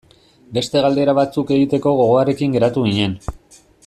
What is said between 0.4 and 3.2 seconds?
Beste galdera batzuk egiteko gogoarekin geratu ginen.